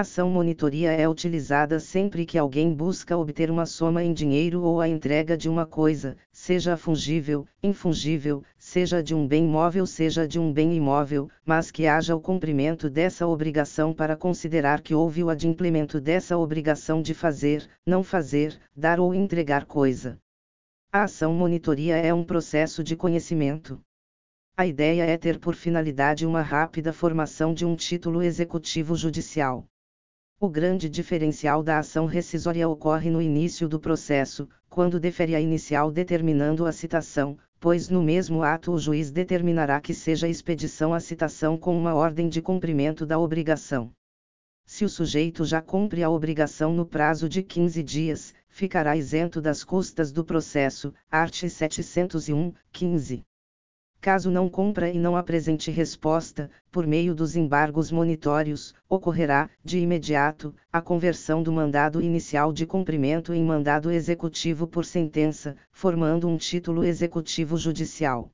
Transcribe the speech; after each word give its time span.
Ação 0.00 0.30
monitoria 0.30 0.92
é 0.92 1.08
utilizada 1.08 1.80
sempre 1.80 2.24
que 2.24 2.38
alguém 2.38 2.72
busca 2.72 3.16
obter 3.16 3.50
uma 3.50 3.66
soma 3.66 4.04
em 4.04 4.12
dinheiro 4.12 4.62
ou 4.62 4.80
a 4.80 4.86
entrega 4.86 5.36
de 5.36 5.48
uma 5.48 5.66
coisa, 5.66 6.16
seja 6.30 6.76
fungível, 6.76 7.44
infungível, 7.60 8.44
seja 8.56 9.02
de 9.02 9.12
um 9.12 9.26
bem 9.26 9.42
móvel, 9.42 9.84
seja 9.86 10.28
de 10.28 10.38
um 10.38 10.52
bem 10.52 10.72
imóvel, 10.72 11.28
mas 11.44 11.72
que 11.72 11.88
haja 11.88 12.14
o 12.14 12.20
cumprimento 12.20 12.88
dessa 12.88 13.26
obrigação 13.26 13.92
para 13.92 14.16
considerar 14.16 14.82
que 14.82 14.94
houve 14.94 15.24
o 15.24 15.30
adimplemento 15.30 16.00
dessa 16.00 16.38
obrigação 16.38 17.02
de 17.02 17.12
fazer, 17.12 17.68
não 17.84 18.04
fazer, 18.04 18.56
dar 18.76 19.00
ou 19.00 19.12
entregar 19.12 19.64
coisa. 19.64 20.16
A 20.92 21.02
ação 21.02 21.34
monitoria 21.34 21.96
é 21.96 22.14
um 22.14 22.22
processo 22.22 22.84
de 22.84 22.94
conhecimento. 22.94 23.80
A 24.56 24.64
ideia 24.64 25.02
é 25.02 25.16
ter 25.16 25.40
por 25.40 25.56
finalidade 25.56 26.24
uma 26.24 26.40
rápida 26.40 26.92
formação 26.92 27.52
de 27.52 27.66
um 27.66 27.74
título 27.74 28.22
executivo 28.22 28.94
judicial. 28.94 29.66
O 30.40 30.48
grande 30.48 30.88
diferencial 30.88 31.64
da 31.64 31.80
ação 31.80 32.06
rescisória 32.06 32.68
ocorre 32.68 33.10
no 33.10 33.20
início 33.20 33.68
do 33.68 33.80
processo, 33.80 34.48
quando 34.70 35.00
defere 35.00 35.34
a 35.34 35.40
inicial 35.40 35.90
determinando 35.90 36.64
a 36.64 36.70
citação, 36.70 37.36
pois 37.58 37.88
no 37.88 38.00
mesmo 38.04 38.44
ato 38.44 38.70
o 38.70 38.78
juiz 38.78 39.10
determinará 39.10 39.80
que 39.80 39.92
seja 39.92 40.28
expedição 40.28 40.94
a 40.94 41.00
citação 41.00 41.58
com 41.58 41.76
uma 41.76 41.92
ordem 41.92 42.28
de 42.28 42.40
cumprimento 42.40 43.04
da 43.04 43.18
obrigação. 43.18 43.90
Se 44.64 44.84
o 44.84 44.88
sujeito 44.88 45.44
já 45.44 45.60
cumpre 45.60 46.04
a 46.04 46.10
obrigação 46.10 46.72
no 46.72 46.86
prazo 46.86 47.28
de 47.28 47.42
15 47.42 47.82
dias, 47.82 48.32
ficará 48.48 48.96
isento 48.96 49.40
das 49.40 49.64
custas 49.64 50.12
do 50.12 50.24
processo, 50.24 50.94
art. 51.10 51.48
701, 51.48 52.52
15. 52.70 53.24
Caso 54.00 54.30
não 54.30 54.48
cumpra 54.48 54.88
e 54.88 54.98
não 54.98 55.16
apresente 55.16 55.72
resposta, 55.72 56.48
por 56.70 56.86
meio 56.86 57.14
dos 57.14 57.34
embargos 57.34 57.90
monitórios, 57.90 58.72
ocorrerá, 58.88 59.50
de 59.64 59.80
imediato, 59.80 60.54
a 60.72 60.80
conversão 60.80 61.42
do 61.42 61.52
mandado 61.52 62.00
inicial 62.00 62.52
de 62.52 62.64
cumprimento 62.64 63.34
em 63.34 63.44
mandado 63.44 63.90
executivo 63.90 64.68
por 64.68 64.84
sentença, 64.84 65.56
formando 65.72 66.28
um 66.28 66.36
título 66.36 66.84
executivo 66.84 67.56
judicial. 67.56 68.30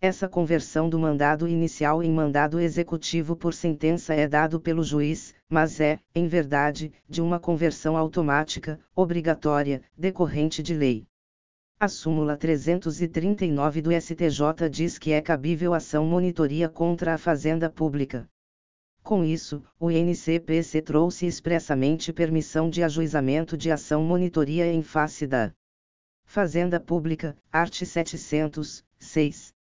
Essa 0.00 0.28
conversão 0.28 0.88
do 0.88 0.98
mandado 0.98 1.48
inicial 1.48 2.02
em 2.02 2.12
mandado 2.12 2.60
executivo 2.60 3.34
por 3.34 3.52
sentença 3.52 4.14
é 4.14 4.28
dado 4.28 4.60
pelo 4.60 4.84
juiz, 4.84 5.34
mas 5.48 5.80
é, 5.80 5.98
em 6.14 6.28
verdade, 6.28 6.92
de 7.08 7.20
uma 7.20 7.40
conversão 7.40 7.96
automática, 7.96 8.78
obrigatória, 8.94 9.82
decorrente 9.96 10.62
de 10.62 10.74
lei. 10.74 11.06
A 11.84 11.88
súmula 11.88 12.34
339 12.34 13.82
do 13.82 13.90
STJ 13.92 14.70
diz 14.70 14.96
que 14.96 15.12
é 15.12 15.20
cabível 15.20 15.74
ação 15.74 16.06
monitoria 16.06 16.66
contra 16.66 17.12
a 17.12 17.18
fazenda 17.18 17.68
pública. 17.68 18.26
Com 19.02 19.22
isso, 19.22 19.62
o 19.78 19.90
INCPC 19.90 20.80
trouxe 20.80 21.26
expressamente 21.26 22.10
permissão 22.10 22.70
de 22.70 22.82
ajuizamento 22.82 23.54
de 23.54 23.70
ação 23.70 24.02
monitoria 24.02 24.66
em 24.72 24.82
face 24.82 25.26
da 25.26 25.52
Fazenda 26.24 26.80
Pública, 26.80 27.36
art. 27.52 27.84
700, 27.84 28.82
6. 28.98 29.52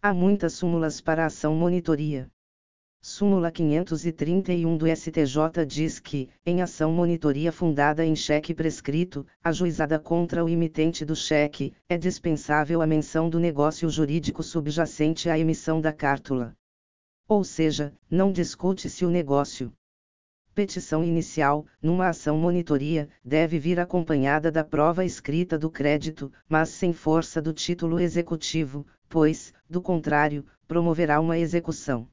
Há 0.00 0.14
muitas 0.14 0.54
súmulas 0.54 1.02
para 1.02 1.26
ação 1.26 1.54
monitoria. 1.54 2.26
Súmula 3.02 3.50
531 3.50 4.76
do 4.76 4.86
STJ 4.86 5.64
diz 5.66 5.98
que, 5.98 6.28
em 6.44 6.60
ação 6.60 6.92
monitoria 6.92 7.50
fundada 7.50 8.04
em 8.04 8.14
cheque 8.14 8.52
prescrito, 8.52 9.26
ajuizada 9.42 9.98
contra 9.98 10.44
o 10.44 10.48
emitente 10.50 11.02
do 11.02 11.16
cheque, 11.16 11.72
é 11.88 11.96
dispensável 11.96 12.82
a 12.82 12.86
menção 12.86 13.30
do 13.30 13.40
negócio 13.40 13.88
jurídico 13.88 14.42
subjacente 14.42 15.30
à 15.30 15.38
emissão 15.38 15.80
da 15.80 15.94
cártula. 15.94 16.54
Ou 17.26 17.42
seja, 17.42 17.94
não 18.10 18.30
discute-se 18.30 19.06
o 19.06 19.10
negócio. 19.10 19.72
Petição 20.54 21.02
inicial, 21.02 21.64
numa 21.80 22.08
ação 22.08 22.36
monitoria, 22.36 23.08
deve 23.24 23.58
vir 23.58 23.80
acompanhada 23.80 24.52
da 24.52 24.62
prova 24.62 25.06
escrita 25.06 25.58
do 25.58 25.70
crédito, 25.70 26.30
mas 26.46 26.68
sem 26.68 26.92
força 26.92 27.40
do 27.40 27.54
título 27.54 27.98
executivo, 27.98 28.86
pois, 29.08 29.54
do 29.70 29.80
contrário, 29.80 30.44
promoverá 30.68 31.18
uma 31.18 31.38
execução. 31.38 32.06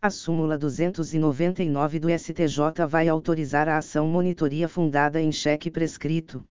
A 0.00 0.10
súmula 0.10 0.56
299 0.56 1.98
do 1.98 2.08
STJ 2.08 2.86
vai 2.88 3.08
autorizar 3.08 3.68
a 3.68 3.78
ação 3.78 4.06
monitoria 4.06 4.68
fundada 4.68 5.20
em 5.20 5.32
cheque 5.32 5.72
prescrito. 5.72 6.44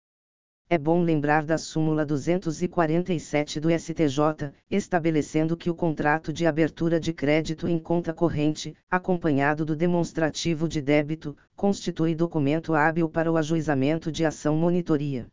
É 0.69 0.77
bom 0.77 1.01
lembrar 1.01 1.45
da 1.45 1.57
súmula 1.57 2.05
247 2.05 3.61
do 3.61 3.69
STJ, 3.69 4.51
estabelecendo 4.69 5.55
que 5.55 5.69
o 5.69 5.73
contrato 5.73 6.33
de 6.33 6.45
abertura 6.45 6.99
de 6.99 7.13
crédito 7.13 7.69
em 7.69 7.79
conta 7.79 8.13
corrente, 8.13 8.75
acompanhado 8.91 9.63
do 9.63 9.77
demonstrativo 9.77 10.67
de 10.67 10.81
débito, 10.81 11.33
constitui 11.55 12.13
documento 12.13 12.73
hábil 12.73 13.07
para 13.07 13.31
o 13.31 13.37
ajuizamento 13.37 14.11
de 14.11 14.25
ação 14.25 14.57
monitoria. 14.57 15.25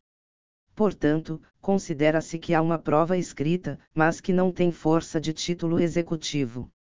Portanto, 0.73 1.43
considera-se 1.61 2.39
que 2.39 2.55
há 2.55 2.63
uma 2.63 2.79
prova 2.79 3.19
escrita, 3.19 3.77
mas 3.93 4.21
que 4.21 4.33
não 4.33 4.53
tem 4.53 4.71
força 4.71 5.21
de 5.21 5.33
título 5.33 5.81
executivo. 5.81 6.71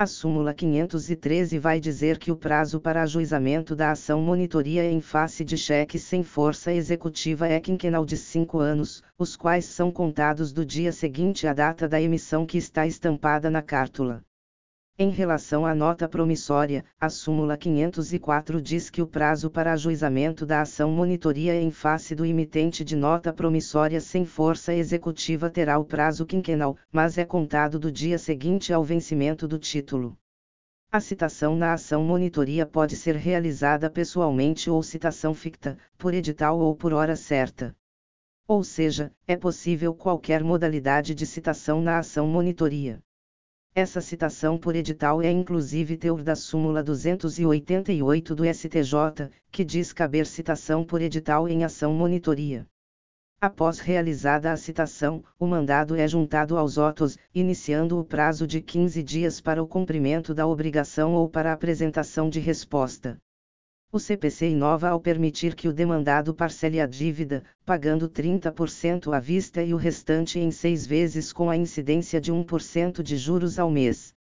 A 0.00 0.06
súmula 0.06 0.54
513 0.54 1.58
vai 1.58 1.80
dizer 1.80 2.18
que 2.18 2.30
o 2.30 2.36
prazo 2.36 2.80
para 2.80 3.02
ajuizamento 3.02 3.74
da 3.74 3.90
ação 3.90 4.22
monitoria 4.22 4.88
em 4.88 5.00
face 5.00 5.44
de 5.44 5.58
cheque 5.58 5.98
sem 5.98 6.22
força 6.22 6.72
executiva 6.72 7.48
é 7.48 7.58
quinquenal 7.58 8.06
de 8.06 8.16
cinco 8.16 8.60
anos, 8.60 9.02
os 9.18 9.34
quais 9.34 9.64
são 9.64 9.90
contados 9.90 10.52
do 10.52 10.64
dia 10.64 10.92
seguinte 10.92 11.48
à 11.48 11.52
data 11.52 11.88
da 11.88 12.00
emissão 12.00 12.46
que 12.46 12.56
está 12.56 12.86
estampada 12.86 13.50
na 13.50 13.60
cártula. 13.60 14.22
Em 15.00 15.10
relação 15.10 15.64
à 15.64 15.76
nota 15.76 16.08
promissória, 16.08 16.84
a 17.00 17.08
súmula 17.08 17.56
504 17.56 18.60
diz 18.60 18.90
que 18.90 19.00
o 19.00 19.06
prazo 19.06 19.48
para 19.48 19.72
ajuizamento 19.72 20.44
da 20.44 20.60
ação 20.60 20.90
monitoria 20.90 21.54
em 21.54 21.70
face 21.70 22.16
do 22.16 22.26
emitente 22.26 22.84
de 22.84 22.96
nota 22.96 23.32
promissória 23.32 24.00
sem 24.00 24.24
força 24.24 24.74
executiva 24.74 25.48
terá 25.48 25.78
o 25.78 25.84
prazo 25.84 26.26
quinquenal, 26.26 26.76
mas 26.90 27.16
é 27.16 27.24
contado 27.24 27.78
do 27.78 27.92
dia 27.92 28.18
seguinte 28.18 28.72
ao 28.72 28.82
vencimento 28.82 29.46
do 29.46 29.56
título. 29.56 30.18
A 30.90 30.98
citação 30.98 31.54
na 31.54 31.74
ação 31.74 32.02
monitoria 32.02 32.66
pode 32.66 32.96
ser 32.96 33.14
realizada 33.14 33.88
pessoalmente 33.88 34.68
ou 34.68 34.82
citação 34.82 35.32
ficta, 35.32 35.78
por 35.96 36.12
edital 36.12 36.58
ou 36.58 36.74
por 36.74 36.92
hora 36.92 37.14
certa. 37.14 37.72
Ou 38.48 38.64
seja, 38.64 39.12
é 39.28 39.36
possível 39.36 39.94
qualquer 39.94 40.42
modalidade 40.42 41.14
de 41.14 41.24
citação 41.24 41.80
na 41.80 41.98
ação 41.98 42.26
monitoria. 42.26 43.00
Essa 43.74 44.00
citação 44.00 44.58
por 44.58 44.74
edital 44.74 45.22
é 45.22 45.30
inclusive 45.30 45.96
teor 45.96 46.22
da 46.22 46.34
súmula 46.34 46.82
288 46.82 48.34
do 48.34 48.44
STJ, 48.44 49.30
que 49.52 49.64
diz 49.64 49.92
caber 49.92 50.26
citação 50.26 50.84
por 50.84 51.00
edital 51.00 51.48
em 51.48 51.64
ação 51.64 51.92
monitoria. 51.94 52.66
Após 53.40 53.78
realizada 53.78 54.50
a 54.50 54.56
citação, 54.56 55.22
o 55.38 55.46
mandado 55.46 55.94
é 55.94 56.08
juntado 56.08 56.58
aos 56.58 56.76
autos, 56.76 57.16
iniciando 57.32 57.96
o 57.96 58.04
prazo 58.04 58.48
de 58.48 58.60
15 58.60 59.00
dias 59.00 59.40
para 59.40 59.62
o 59.62 59.66
cumprimento 59.68 60.34
da 60.34 60.44
obrigação 60.44 61.14
ou 61.14 61.28
para 61.28 61.50
a 61.50 61.52
apresentação 61.52 62.28
de 62.28 62.40
resposta. 62.40 63.16
O 63.90 63.98
CPC 63.98 64.50
inova 64.50 64.90
ao 64.90 65.00
permitir 65.00 65.54
que 65.54 65.66
o 65.66 65.72
demandado 65.72 66.34
parcele 66.34 66.78
a 66.78 66.86
dívida, 66.86 67.42
pagando 67.64 68.06
30% 68.06 69.16
à 69.16 69.18
vista 69.18 69.62
e 69.62 69.72
o 69.72 69.78
restante 69.78 70.38
em 70.38 70.50
seis 70.50 70.86
vezes 70.86 71.32
com 71.32 71.48
a 71.48 71.56
incidência 71.56 72.20
de 72.20 72.30
1% 72.30 73.02
de 73.02 73.16
juros 73.16 73.58
ao 73.58 73.70
mês. 73.70 74.14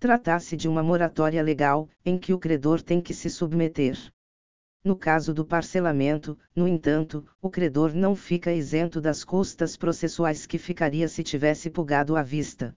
Trata-se 0.00 0.56
de 0.56 0.68
uma 0.68 0.82
moratória 0.82 1.40
legal, 1.40 1.88
em 2.04 2.18
que 2.18 2.34
o 2.34 2.40
credor 2.40 2.82
tem 2.82 3.00
que 3.00 3.14
se 3.14 3.30
submeter. 3.30 3.96
No 4.82 4.96
caso 4.96 5.32
do 5.32 5.44
parcelamento, 5.44 6.36
no 6.52 6.66
entanto, 6.66 7.24
o 7.40 7.48
credor 7.48 7.94
não 7.94 8.16
fica 8.16 8.52
isento 8.52 9.00
das 9.00 9.22
custas 9.22 9.76
processuais 9.76 10.44
que 10.44 10.58
ficaria 10.58 11.06
se 11.06 11.22
tivesse 11.22 11.70
pugado 11.70 12.16
à 12.16 12.22
vista 12.22 12.76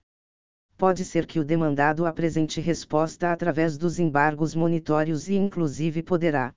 pode 0.82 1.04
ser 1.04 1.26
que 1.26 1.38
o 1.38 1.44
demandado 1.44 2.04
apresente 2.04 2.60
resposta 2.60 3.30
através 3.30 3.78
dos 3.78 4.00
embargos 4.00 4.52
monitórios 4.52 5.28
e 5.28 5.36
inclusive 5.36 6.02
poderá 6.02 6.52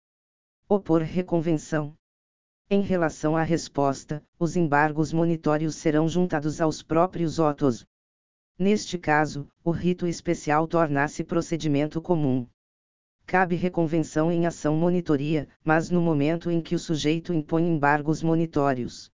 opor 0.67 1.03
reconvenção. 1.03 1.93
Em 2.67 2.81
relação 2.81 3.37
à 3.37 3.43
resposta, 3.43 4.23
os 4.39 4.55
embargos 4.55 5.13
monitórios 5.13 5.75
serão 5.75 6.09
juntados 6.09 6.59
aos 6.59 6.81
próprios 6.81 7.39
autos. 7.39 7.85
Neste 8.57 8.97
caso, 8.97 9.47
o 9.63 9.69
rito 9.69 10.07
especial 10.07 10.67
torna-se 10.67 11.23
procedimento 11.23 12.01
comum. 12.01 12.47
Cabe 13.27 13.55
reconvenção 13.55 14.31
em 14.31 14.47
ação 14.47 14.75
monitoria, 14.75 15.47
mas 15.63 15.91
no 15.91 16.01
momento 16.01 16.49
em 16.49 16.61
que 16.61 16.73
o 16.73 16.79
sujeito 16.79 17.31
impõe 17.31 17.67
embargos 17.67 18.23
monitórios. 18.23 19.11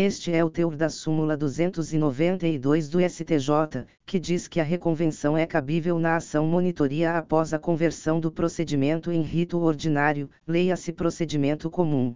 Este 0.00 0.32
é 0.32 0.44
o 0.44 0.48
teor 0.48 0.76
da 0.76 0.88
súmula 0.88 1.36
292 1.36 2.88
do 2.88 3.00
STJ, 3.00 3.84
que 4.06 4.20
diz 4.20 4.46
que 4.46 4.60
a 4.60 4.62
reconvenção 4.62 5.36
é 5.36 5.44
cabível 5.44 5.98
na 5.98 6.14
ação 6.14 6.46
monitoria 6.46 7.18
após 7.18 7.52
a 7.52 7.58
conversão 7.58 8.20
do 8.20 8.30
procedimento 8.30 9.10
em 9.10 9.22
rito 9.22 9.58
ordinário, 9.58 10.30
leia-se 10.46 10.92
procedimento 10.92 11.68
comum. 11.68 12.14